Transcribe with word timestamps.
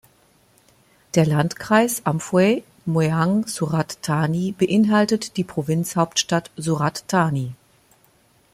Der 1.13 1.27
Landkreis 1.27 2.07
Amphoe 2.07 2.63
Mueang 2.87 3.45
Surat 3.45 4.01
Thani 4.01 4.51
beinhaltet 4.51 5.37
die 5.37 5.43
Provinzhauptstadt 5.43 6.49
Surat 6.57 7.03
Thani. 7.07 7.53